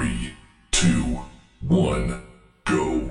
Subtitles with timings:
[0.00, 0.32] Three,
[0.70, 1.20] two,
[1.60, 2.22] one,
[2.64, 3.10] go.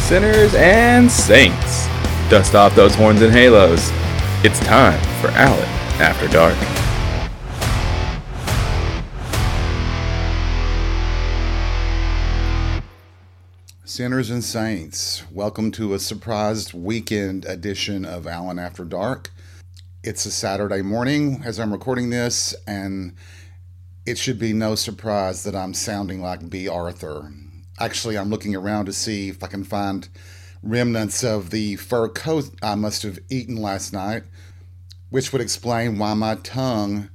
[0.00, 1.86] Sinners and saints,
[2.30, 3.90] dust off those horns and halos.
[4.42, 5.68] It's time for Allen
[6.00, 6.56] After Dark.
[13.84, 19.30] Sinners and Saints, welcome to a surprised weekend edition of Allen After Dark.
[20.08, 23.14] It's a Saturday morning as I'm recording this, and
[24.06, 27.30] it should be no surprise that I'm sounding like Bea Arthur.
[27.78, 30.08] Actually, I'm looking around to see if I can find
[30.62, 34.22] remnants of the fur coat I must have eaten last night,
[35.10, 37.10] which would explain why my tongue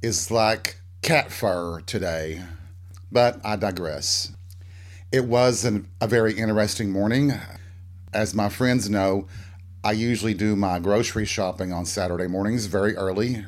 [0.00, 2.44] is like cat fur today.
[3.10, 4.30] But I digress.
[5.10, 7.32] It was an, a very interesting morning.
[8.12, 9.26] As my friends know,
[9.84, 13.44] I usually do my grocery shopping on Saturday mornings very early,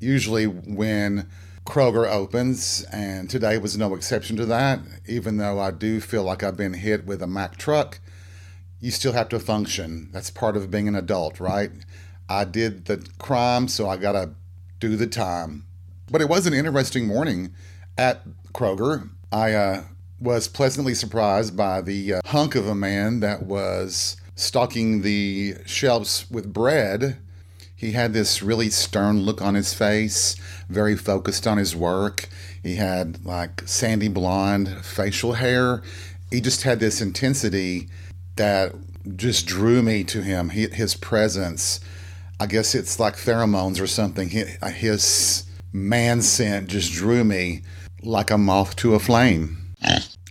[0.00, 1.28] usually when
[1.64, 4.80] Kroger opens, and today was no exception to that.
[5.06, 8.00] Even though I do feel like I've been hit with a Mack truck,
[8.80, 10.08] you still have to function.
[10.10, 11.70] That's part of being an adult, right?
[12.28, 14.30] I did the crime, so I got to
[14.80, 15.64] do the time.
[16.10, 17.54] But it was an interesting morning
[17.96, 19.10] at Kroger.
[19.30, 19.84] I uh,
[20.20, 26.26] was pleasantly surprised by the uh, hunk of a man that was stocking the shelves
[26.30, 27.18] with bread.
[27.74, 30.36] He had this really stern look on his face,
[30.68, 32.28] very focused on his work.
[32.62, 35.82] He had like sandy blonde facial hair.
[36.30, 37.88] He just had this intensity
[38.36, 38.74] that
[39.16, 40.50] just drew me to him.
[40.50, 41.80] He, his presence,
[42.38, 44.28] I guess it's like pheromones or something.
[44.28, 47.62] His man scent just drew me
[48.02, 49.74] like a moth to a flame.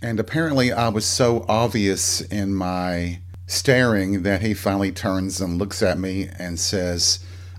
[0.02, 5.82] And apparently, I was so obvious in my staring that he finally turns and looks
[5.82, 7.18] at me and says,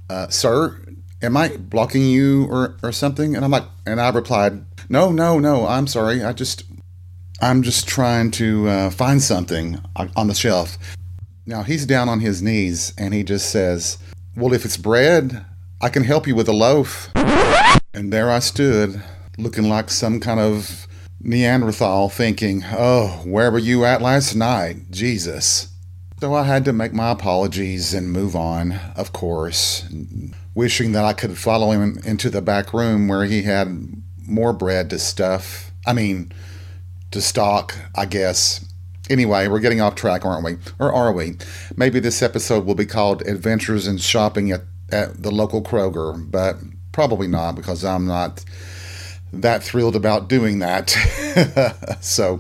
[0.09, 0.79] uh, Sir,
[1.21, 3.35] am I blocking you or, or something?
[3.35, 6.23] And I'm like, and I replied, No, no, no, I'm sorry.
[6.23, 6.63] I just,
[7.41, 9.81] I'm just trying to uh, find something
[10.15, 10.77] on the shelf.
[11.45, 13.97] Now he's down on his knees and he just says,
[14.37, 15.45] Well, if it's bread,
[15.81, 17.09] I can help you with a loaf.
[17.93, 19.01] And there I stood,
[19.37, 20.87] looking like some kind of
[21.21, 24.89] Neanderthal thinking, oh, where were you at last night?
[24.89, 25.67] Jesus.
[26.19, 29.87] So I had to make my apologies and move on, of course,
[30.53, 34.89] wishing that I could follow him into the back room where he had more bread
[34.89, 35.71] to stuff.
[35.87, 36.33] I mean,
[37.11, 38.65] to stock, I guess.
[39.09, 40.57] Anyway, we're getting off track, aren't we?
[40.77, 41.37] Or are we?
[41.77, 46.57] Maybe this episode will be called Adventures in Shopping at, at the local Kroger, but
[46.91, 48.43] probably not because I'm not
[49.31, 50.89] that thrilled about doing that.
[52.01, 52.39] so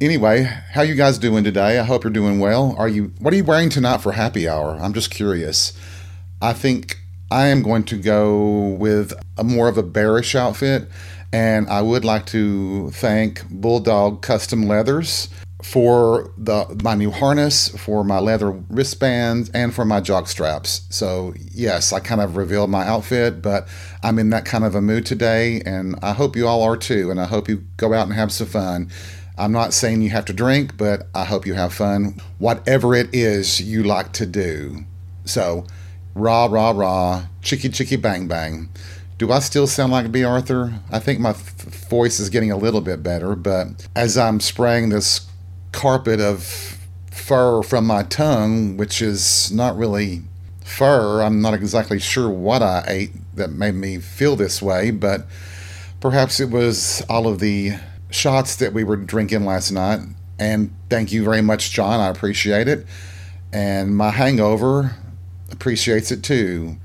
[0.00, 0.42] anyway,
[0.72, 1.78] how you guys doing today?
[1.78, 2.74] I hope you're doing well.
[2.78, 4.76] Are you what are you wearing tonight for happy hour?
[4.80, 5.72] I'm just curious.
[6.40, 6.98] I think
[7.30, 10.88] I am going to go with a more of a bearish outfit
[11.32, 15.28] and I would like to thank Bulldog Custom Leathers
[15.62, 20.82] for the my new harness, for my leather wristbands, and for my jock straps.
[20.88, 23.68] So yes, I kind of revealed my outfit, but
[24.02, 27.10] I'm in that kind of a mood today, and I hope you all are too.
[27.10, 28.90] And I hope you go out and have some fun.
[29.38, 33.14] I'm not saying you have to drink, but I hope you have fun, whatever it
[33.14, 34.84] is you like to do.
[35.24, 35.66] So,
[36.14, 38.68] rah rah rah, chicky chicky bang bang.
[39.16, 40.74] Do I still sound like Bea Arthur?
[40.90, 41.54] I think my f-
[41.88, 45.26] voice is getting a little bit better, but as I'm spraying this
[45.72, 46.78] carpet of
[47.10, 50.22] fur from my tongue, which is not really
[50.68, 51.22] fur.
[51.22, 55.26] I'm not exactly sure what I ate that made me feel this way, but
[56.00, 57.74] perhaps it was all of the
[58.10, 60.00] shots that we were drinking last night.
[60.38, 62.00] And thank you very much, John.
[62.00, 62.86] I appreciate it.
[63.52, 64.96] And my hangover
[65.50, 66.76] appreciates it too.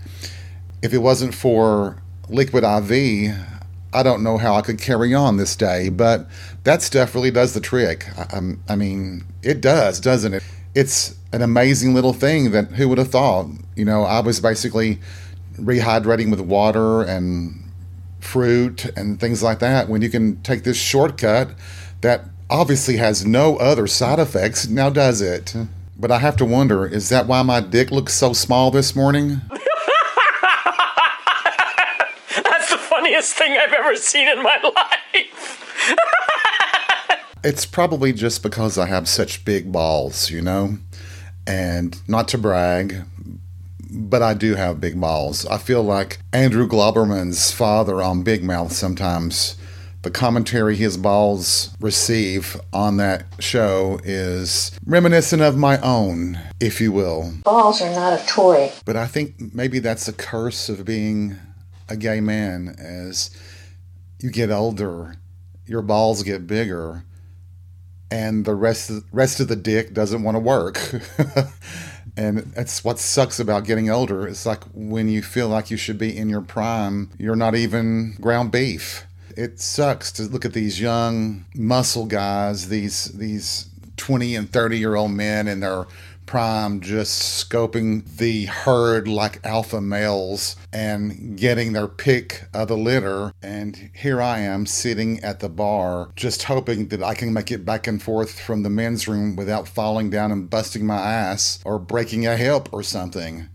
[0.82, 3.36] If it wasn't for liquid IV,
[3.94, 6.28] I don't know how I could carry on this day, but
[6.64, 8.08] that stuff really does the trick.
[8.18, 10.44] I, I, mean, it does, doesn't it?
[10.74, 13.48] It's an amazing little thing that who would have thought?
[13.76, 15.00] You know, I was basically
[15.58, 17.63] rehydrating with water and
[18.24, 21.50] fruit and things like that when you can take this shortcut
[22.02, 24.68] that obviously has no other side effects.
[24.68, 25.56] Now, does it?
[25.98, 29.42] But I have to wonder is that why my dick looks so small this morning?
[32.36, 35.60] That's the funniest thing I've ever seen in my life.
[37.44, 40.78] it's probably just because I have such big balls, you know?
[41.46, 43.04] And not to brag,
[43.94, 45.46] but I do have big balls.
[45.46, 49.56] I feel like Andrew Glouberman's father on Big Mouth sometimes
[50.04, 56.92] the commentary his balls receive on that show is reminiscent of my own, if you
[56.92, 57.34] will.
[57.44, 58.72] Balls are not a toy.
[58.86, 61.38] But I think maybe that's a curse of being
[61.88, 63.30] a gay man as
[64.20, 65.16] you get older,
[65.66, 67.06] your balls get bigger
[68.12, 70.78] and the rest of, rest of the dick doesn't want to work.
[72.16, 74.28] and that's what sucks about getting older.
[74.28, 78.16] It's like when you feel like you should be in your prime, you're not even
[78.22, 79.06] ground beef.
[79.36, 83.68] It sucks to look at these young muscle guys, these these
[83.98, 85.86] 20 and 30 year old men and they're
[86.26, 93.34] prime just scoping the herd like alpha males and getting their pick of the litter.
[93.42, 97.66] And here I am sitting at the bar, just hoping that I can make it
[97.66, 101.80] back and forth from the men's room without falling down and busting my ass or
[101.80, 103.50] breaking a hip or something.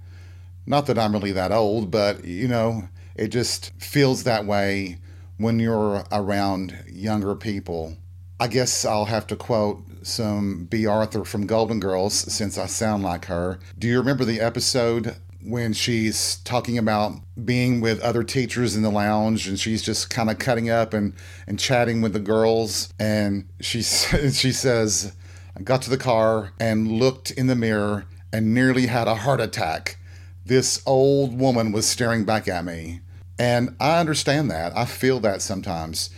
[0.67, 4.99] Not that I'm really that old, but you know, it just feels that way
[5.39, 7.97] when you're around younger people.
[8.41, 13.03] I guess I'll have to quote some Bea Arthur from Golden Girls since I sound
[13.03, 13.59] like her.
[13.79, 17.13] Do you remember the episode when she's talking about
[17.45, 21.15] being with other teachers in the lounge and she's just kind of cutting up and,
[21.47, 25.13] and chatting with the girls and she she says
[25.57, 29.41] I got to the car and looked in the mirror and nearly had a heart
[29.41, 29.99] attack.
[30.47, 33.01] This old woman was staring back at me.
[33.39, 34.77] And I understand that.
[34.77, 36.11] I feel that sometimes.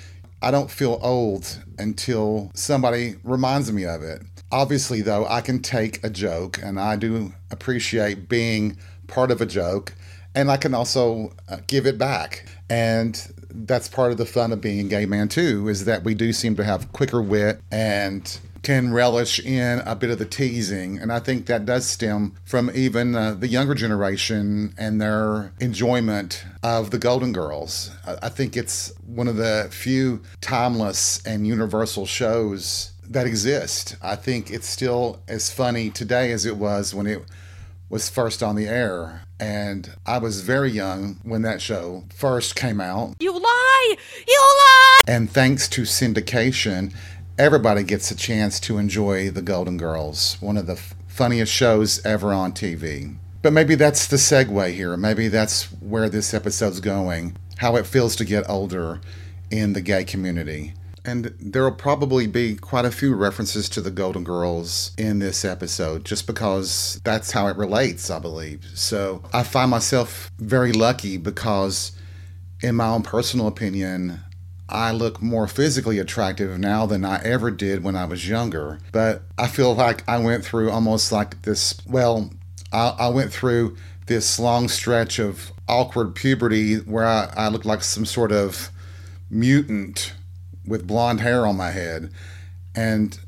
[0.42, 4.22] I don't feel old until somebody reminds me of it.
[4.52, 8.76] Obviously, though, I can take a joke and I do appreciate being
[9.06, 9.92] part of a joke
[10.34, 12.48] and I can also uh, give it back.
[12.68, 13.20] And
[13.50, 16.32] that's part of the fun of being a gay man, too, is that we do
[16.32, 20.98] seem to have quicker wit and can relish in a bit of the teasing.
[20.98, 26.44] And I think that does stem from even uh, the younger generation and their enjoyment
[26.62, 27.90] of the Golden Girls.
[28.22, 33.96] I think it's one of the few timeless and universal shows that exist.
[34.02, 37.22] I think it's still as funny today as it was when it
[37.88, 39.22] was first on the air.
[39.40, 43.16] And I was very young when that show first came out.
[43.20, 43.96] You lie!
[44.28, 45.00] You lie!
[45.08, 46.94] And thanks to syndication,
[47.40, 52.04] everybody gets a chance to enjoy The Golden Girls, one of the f- funniest shows
[52.04, 53.16] ever on TV.
[53.40, 54.94] But maybe that's the segue here.
[54.98, 59.00] Maybe that's where this episode's going how it feels to get older
[59.50, 60.74] in the gay community.
[61.02, 65.42] And there will probably be quite a few references to the Golden Girls in this
[65.42, 68.66] episode, just because that's how it relates, I believe.
[68.74, 71.92] So I find myself very lucky because,
[72.62, 74.20] in my own personal opinion,
[74.70, 78.78] I look more physically attractive now than I ever did when I was younger.
[78.92, 82.30] But I feel like I went through almost like this, well,
[82.72, 83.76] I, I went through
[84.06, 88.70] this long stretch of awkward puberty where I, I looked like some sort of
[89.28, 90.14] mutant
[90.66, 92.12] with blonde hair on my head.
[92.74, 93.18] And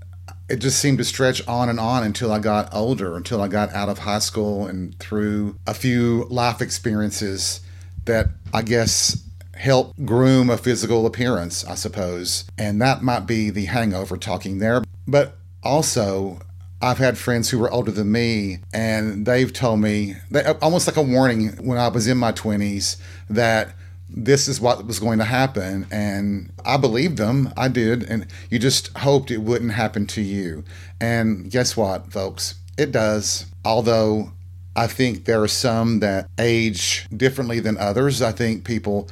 [0.49, 3.73] it just seemed to stretch on and on until I got older, until I got
[3.73, 7.61] out of high school and through a few life experiences
[8.05, 9.23] that I guess
[9.55, 12.45] help groom a physical appearance, I suppose.
[12.59, 14.83] And that might be the hangover talking there.
[15.07, 16.41] But also,
[16.81, 20.97] I've had friends who were older than me, and they've told me, they, almost like
[20.97, 22.97] a warning when I was in my 20s,
[23.31, 23.75] that
[24.09, 25.87] this is what was going to happen.
[25.91, 27.53] And I believed them.
[27.57, 28.03] I did.
[28.03, 30.65] And you just hoped it wouldn't happen to you.
[31.01, 32.57] And guess what, folks?
[32.77, 33.47] It does.
[33.65, 34.33] Although
[34.75, 38.23] I think there are some that age differently than others.
[38.23, 39.09] I think people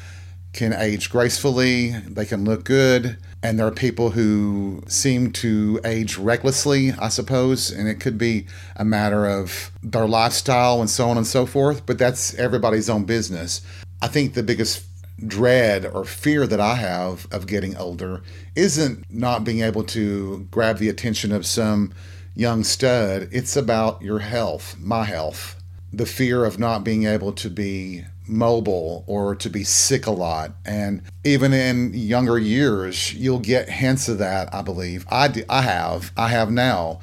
[0.53, 6.19] can age gracefully, they can look good, and there are people who seem to age
[6.19, 11.17] recklessly, I suppose, and it could be a matter of their lifestyle and so on
[11.17, 13.63] and so forth, but that's everybody's own business.
[14.03, 14.85] I think the biggest
[15.27, 18.23] dread or fear that I have of getting older
[18.57, 21.93] isn't not being able to grab the attention of some
[22.35, 25.57] young stud, it's about your health, my health.
[25.93, 30.53] The fear of not being able to be mobile or to be sick a lot.
[30.65, 35.07] And even in younger years, you'll get hints of that, I believe.
[35.11, 36.13] I, I have.
[36.17, 37.01] I have now.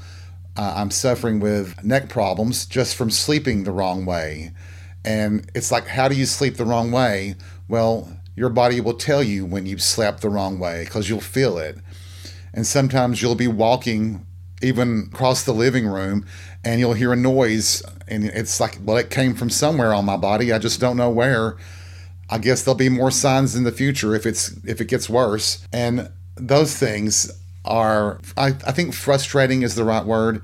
[0.55, 4.51] Uh, I'm suffering with neck problems just from sleeping the wrong way.
[5.05, 7.35] And it's like, how do you sleep the wrong way?
[7.67, 11.57] Well, your body will tell you when you've slept the wrong way because you'll feel
[11.57, 11.77] it.
[12.53, 14.25] And sometimes you'll be walking
[14.61, 16.25] even across the living room
[16.63, 20.17] and you'll hear a noise and it's like well it came from somewhere on my
[20.17, 21.57] body i just don't know where
[22.29, 25.65] i guess there'll be more signs in the future if it's if it gets worse
[25.71, 27.31] and those things
[27.65, 30.41] are i, I think frustrating is the right word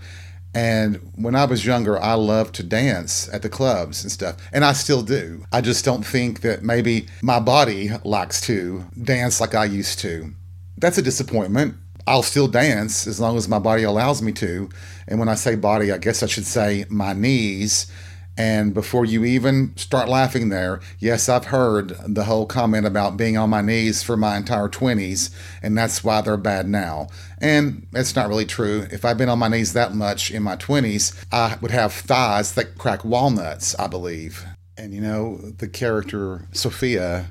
[0.55, 4.63] And when I was younger, I loved to dance at the clubs and stuff, and
[4.63, 5.43] I still do.
[5.51, 10.31] I just don't think that maybe my body likes to dance like I used to.
[10.77, 11.73] That's a disappointment.
[12.05, 14.69] I'll still dance as long as my body allows me to.
[15.07, 17.91] And when I say body, I guess I should say my knees.
[18.35, 23.37] And before you even start laughing there, yes, I've heard the whole comment about being
[23.37, 25.29] on my knees for my entire 20s,
[25.61, 27.09] and that's why they're bad now.
[27.39, 28.87] And it's not really true.
[28.91, 32.53] If I'd been on my knees that much in my 20s, I would have thighs
[32.55, 34.43] that crack walnuts, I believe.
[34.77, 37.27] And you know, the character Sophia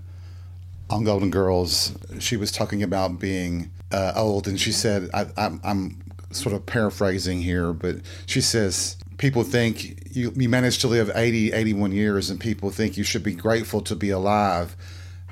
[0.89, 5.61] on Golden Girls, she was talking about being uh, old, and she said, I, I'm,
[5.63, 7.97] I'm sort of paraphrasing here, but
[8.27, 12.97] she says, people think you, you managed to live 80, 81 years, and people think
[12.97, 14.77] you should be grateful to be alive,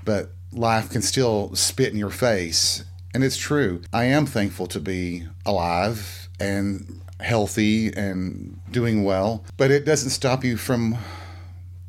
[0.05, 2.85] but life can still spit in your face.
[3.13, 3.83] And it's true.
[3.93, 10.45] I am thankful to be alive and healthy and doing well, but it doesn't stop
[10.45, 10.97] you from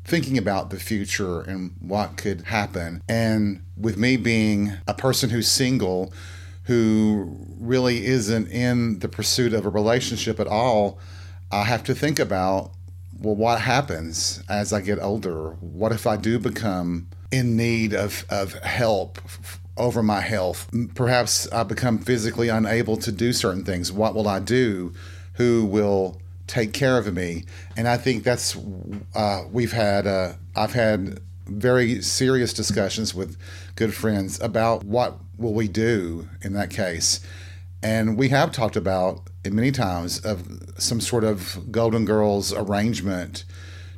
[0.04, 3.02] thinking about the future and what could happen.
[3.08, 6.12] And with me being a person who's single,
[6.64, 10.98] who really isn't in the pursuit of a relationship at all,
[11.50, 12.72] I have to think about
[13.22, 15.50] well, what happens as I get older?
[15.60, 19.18] What if I do become in need of, of help
[19.76, 20.68] over my health?
[20.94, 23.92] Perhaps I become physically unable to do certain things.
[23.92, 24.92] What will I do?
[25.34, 27.44] Who will take care of me?
[27.76, 28.56] And I think that's,
[29.14, 33.36] uh, we've had, uh, I've had very serious discussions with
[33.76, 37.20] good friends about what will we do in that case.
[37.82, 43.44] And we have talked about many times of some sort of Golden Girls arrangement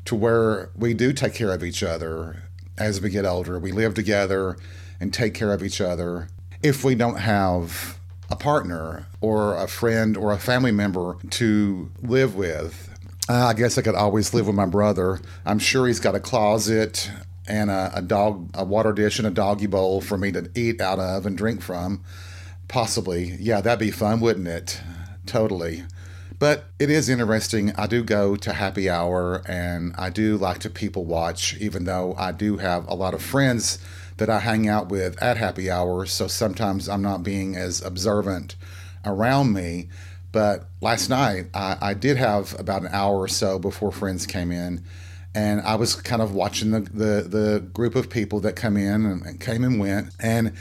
[0.07, 2.45] to where we do take care of each other
[2.79, 3.59] as we get older.
[3.59, 4.57] We live together
[5.01, 6.29] and take care of each other.
[6.63, 7.99] If we don't have
[8.31, 12.91] a partner or a friend or a family member to live with,
[13.29, 15.21] uh, I guess I could always live with my brother.
[15.45, 17.11] I'm sure he's got a closet
[17.47, 20.81] and a, a dog, a water dish and a doggy bowl for me to eat
[20.81, 22.03] out of and drink from.
[22.69, 23.37] Possibly.
[23.39, 24.81] Yeah, that'd be fun, wouldn't it?
[25.27, 25.85] Totally.
[26.39, 27.73] But it is interesting.
[27.77, 32.15] I do go to happy hour and I do like to people watch, even though
[32.19, 33.79] I do have a lot of friends
[34.17, 36.07] that I hang out with at happy hour.
[36.07, 38.57] So sometimes I'm not being as observant
[39.05, 39.89] around me.
[40.33, 44.51] But last night I, I did have about an hour or so before friends came
[44.51, 44.85] in.
[45.35, 49.05] And I was kind of watching the, the, the group of people that come in
[49.07, 50.11] and, and came and went.
[50.21, 50.53] And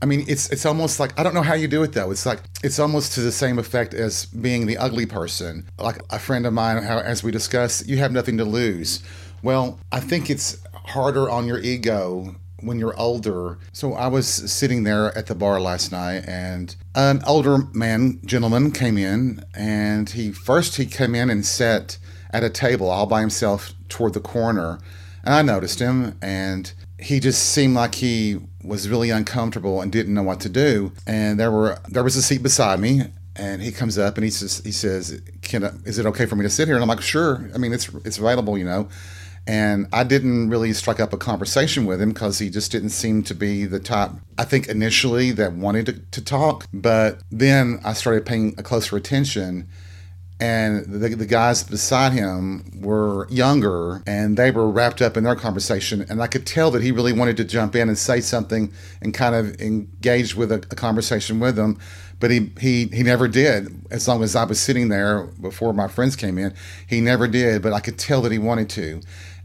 [0.00, 2.10] I mean, it's it's almost like I don't know how you do it though.
[2.10, 5.68] It's like it's almost to the same effect as being the ugly person.
[5.78, 9.02] Like a friend of mine, how as we discussed, you have nothing to lose.
[9.42, 13.58] Well, I think it's harder on your ego when you're older.
[13.72, 18.70] So I was sitting there at the bar last night, and an older man, gentleman,
[18.70, 21.98] came in, and he first he came in and sat
[22.30, 24.78] at a table all by himself toward the corner,
[25.24, 30.14] and I noticed him, and he just seemed like he was really uncomfortable and didn't
[30.14, 30.92] know what to do.
[31.06, 33.02] And there were there was a seat beside me,
[33.36, 36.36] and he comes up and he says he says, "Can I, is it okay for
[36.36, 38.88] me to sit here?" And I'm like, "Sure." I mean, it's it's available, you know.
[39.46, 43.22] And I didn't really strike up a conversation with him because he just didn't seem
[43.22, 46.66] to be the type, I think, initially that wanted to, to talk.
[46.70, 49.66] But then I started paying a closer attention
[50.40, 55.34] and the, the guys beside him were younger and they were wrapped up in their
[55.34, 56.06] conversation.
[56.08, 59.12] And i could tell that he really wanted to jump in and say something and
[59.12, 61.78] kind of engage with a, a conversation with them.
[62.20, 63.84] But he, he he never did.
[63.90, 66.54] As long as i was sitting there before my friends came in
[66.86, 67.62] he never did.
[67.62, 69.00] But i could tell that he wanted to.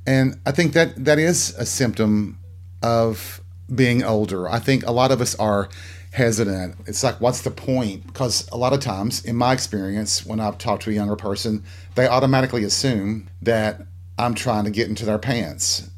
[0.05, 2.37] And i think that that is a symptom
[2.83, 3.41] of
[3.73, 4.47] being older.
[4.47, 5.69] I think a lot of us are
[6.13, 6.75] hesitant.
[6.85, 8.05] It's like, what's the point?
[8.05, 11.63] Because a lot of times, in my experience, when I've talked to a younger person,
[11.95, 13.81] they automatically assume that
[14.19, 15.89] I'm trying to get into their pants.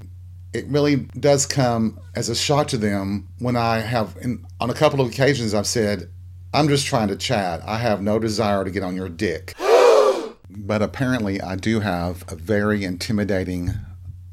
[0.53, 4.15] It really does come as a shock to them when I have,
[4.61, 6.09] on a couple of occasions, I've said,
[6.53, 7.61] I'm just trying to chat.
[7.65, 9.53] I have no desire to get on your dick.
[10.49, 13.73] but apparently, I do have a very intimidating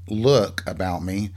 [0.09, 1.31] look about me.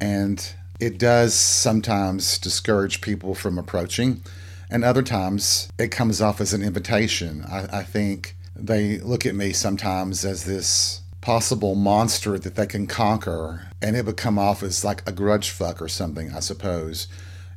[0.00, 4.22] And it does sometimes discourage people from approaching,
[4.70, 7.44] and other times it comes off as an invitation.
[7.48, 12.86] I, I think they look at me sometimes as this possible monster that they can
[12.86, 17.08] conquer, and it would come off as like a grudge fuck or something, I suppose.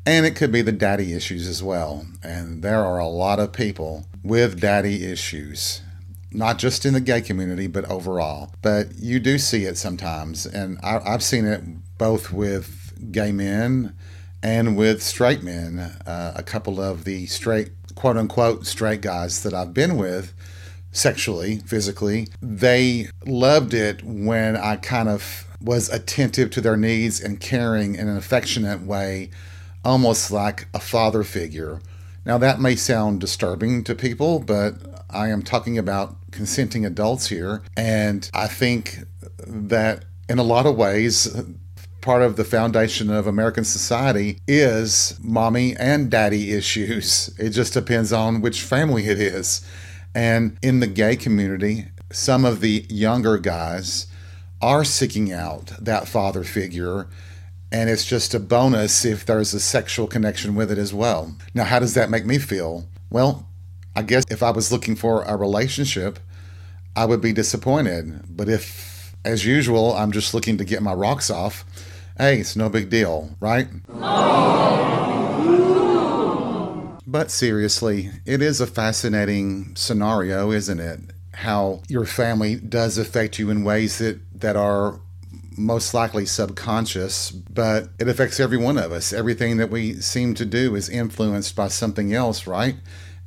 [0.06, 2.08] And it could be the daddy issues as well.
[2.24, 5.82] And there are a lot of people with daddy issues,
[6.32, 8.54] not just in the gay community, but overall.
[8.62, 10.46] But you do see it sometimes.
[10.46, 11.62] And I, have seen it
[11.98, 13.96] both with gay men
[14.44, 15.80] and with straight men.
[16.06, 20.34] Uh, a couple of the straight, quote unquote, straight guys that I've been with
[20.92, 22.28] sexually, physically.
[22.42, 28.08] They loved it when I kind of was attentive to their needs and caring in
[28.08, 29.30] an affectionate way,
[29.84, 31.82] almost like a father figure.
[32.26, 34.76] Now, that may sound disturbing to people, but
[35.10, 37.64] I am talking about consenting adults here.
[37.76, 39.00] And I think
[39.40, 41.34] that in a lot of ways,
[42.08, 47.30] part of the foundation of American society is mommy and daddy issues.
[47.38, 49.60] It just depends on which family it is.
[50.16, 54.08] And in the gay community, some of the younger guys
[54.62, 57.10] are seeking out that father figure.
[57.74, 61.36] And it's just a bonus if there's a sexual connection with it as well.
[61.54, 62.88] Now, how does that make me feel?
[63.10, 63.50] Well,
[63.98, 66.20] I guess if I was looking for a relationship,
[66.96, 68.22] I would be disappointed.
[68.30, 71.66] But if, as usual, I'm just looking to get my rocks off,
[72.18, 73.68] hey, it's no big deal, right?
[77.06, 81.00] But seriously, it is a fascinating scenario, isn't it?
[81.34, 85.00] How your family does affect you in ways that, that are
[85.58, 89.14] most likely subconscious, but it affects every one of us.
[89.14, 92.76] Everything that we seem to do is influenced by something else, right?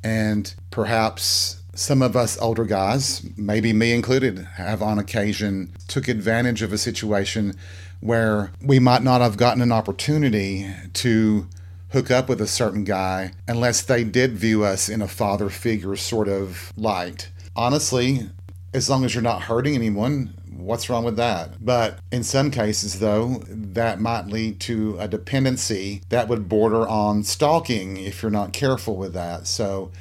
[0.03, 6.61] And perhaps some of us older guys, maybe me included, have on occasion took advantage
[6.61, 7.55] of a situation
[8.01, 11.47] where we might not have gotten an opportunity to
[11.91, 15.95] hook up with a certain guy unless they did view us in a father figure
[15.95, 17.29] sort of light.
[17.55, 18.29] Honestly,
[18.73, 21.63] as long as you're not hurting anyone, what's wrong with that?
[21.63, 27.23] But in some cases, though, that might lead to a dependency that would border on
[27.23, 29.47] stalking if you're not careful with that.
[29.47, 29.91] So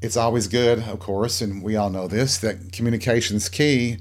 [0.00, 3.98] it's always good, of course, and we all know this, that communication's key.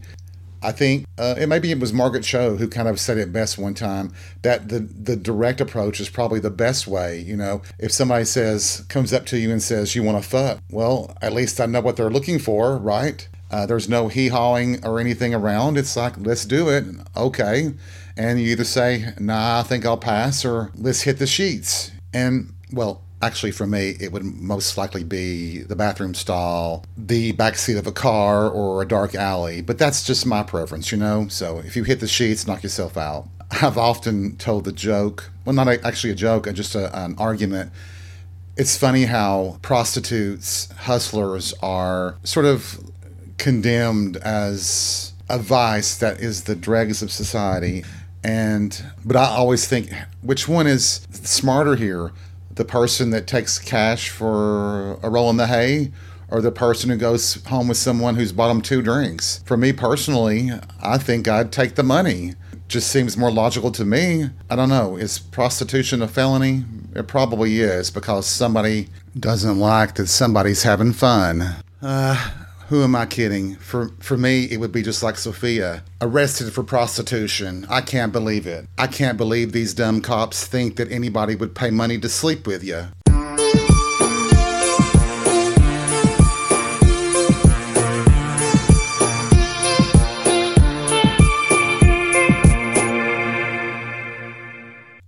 [0.62, 3.58] I think uh, it maybe it was Margaret Cho who kind of said it best
[3.58, 7.20] one time that the the direct approach is probably the best way.
[7.20, 10.60] You know, if somebody says comes up to you and says you want to fuck,
[10.70, 13.28] well, at least I know what they're looking for, right?
[13.52, 15.78] Uh, there's no hee hawing or anything around.
[15.78, 16.86] It's like let's do it,
[17.16, 17.74] okay,
[18.18, 21.92] and you either say nah, I think I'll pass, or let's hit the sheets.
[22.14, 27.78] And well, Actually, for me, it would most likely be the bathroom stall, the backseat
[27.78, 29.62] of a car, or a dark alley.
[29.62, 31.28] But that's just my preference, you know?
[31.28, 33.28] So if you hit the sheets, knock yourself out.
[33.52, 37.72] I've often told the joke, well, not actually a joke, uh, just a, an argument.
[38.56, 42.80] It's funny how prostitutes, hustlers are sort of
[43.38, 47.84] condemned as a vice that is the dregs of society.
[48.24, 52.12] And, but I always think, which one is smarter here?
[52.60, 55.94] The person that takes cash for a roll in the hay
[56.30, 59.42] or the person who goes home with someone who's bought them two drinks.
[59.46, 62.34] For me personally, I think I'd take the money.
[62.68, 64.26] Just seems more logical to me.
[64.50, 64.98] I don't know.
[64.98, 66.66] Is prostitution a felony?
[66.94, 71.56] It probably is because somebody doesn't like that somebody's having fun.
[71.82, 72.30] Uh,
[72.70, 73.56] who am I kidding?
[73.56, 77.66] For for me, it would be just like Sophia, arrested for prostitution.
[77.68, 78.68] I can't believe it.
[78.78, 82.64] I can't believe these dumb cops think that anybody would pay money to sleep with
[82.64, 82.86] you.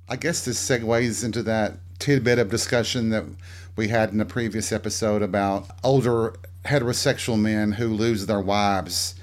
[0.09, 3.25] I guess this segues into that tidbit of discussion that
[3.75, 6.33] we had in the previous episode about older
[6.65, 9.15] heterosexual men who lose their wives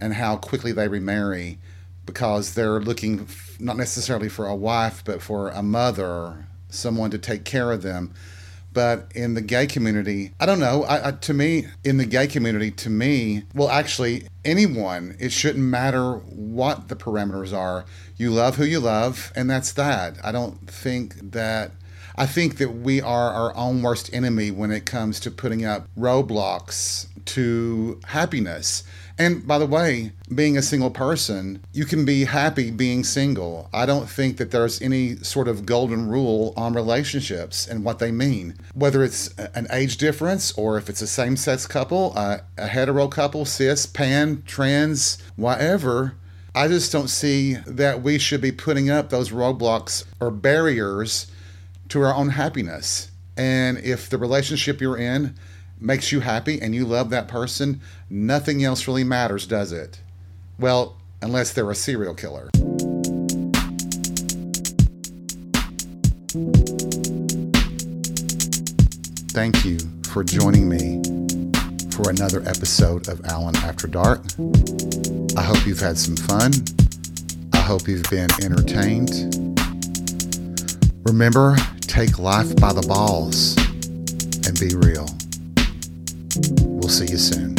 [0.00, 1.58] and how quickly they remarry
[2.04, 3.28] because they're looking
[3.58, 8.12] not necessarily for a wife but for a mother someone to take care of them.
[8.74, 12.26] But in the gay community i don't know I, I, to me in the gay
[12.26, 17.84] community to me well actually anyone it shouldn't matter what the parameters are.
[18.16, 20.16] You love who you love and that's that.
[20.24, 21.72] I don't think that
[22.16, 25.88] I think that we are our own worst enemy when it comes to putting up
[25.98, 28.84] roadblocks to happiness.
[29.18, 33.68] And by the way, being a single person, you can be happy being single.
[33.72, 38.10] I don't think that there's any sort of golden rule on relationships and what they
[38.10, 38.56] mean.
[38.74, 43.44] Whether it's an age difference or if it's a same sex couple, a hetero couple,
[43.44, 46.14] cis, pan, trans, whatever.
[46.54, 51.26] I just don't see that we should be putting up those roadblocks or barriers
[51.92, 53.10] to our own happiness.
[53.36, 55.34] And if the relationship you're in
[55.78, 60.00] makes you happy and you love that person, nothing else really matters, does it?
[60.58, 62.48] Well, unless they're a serial killer.
[69.32, 69.78] Thank you
[70.08, 71.02] for joining me
[71.90, 74.22] for another episode of Allen After Dark.
[75.36, 76.52] I hope you've had some fun.
[77.52, 79.10] I hope you've been entertained.
[81.04, 83.56] Remember take life by the balls
[84.46, 85.06] and be real.
[86.66, 87.51] We'll see you soon.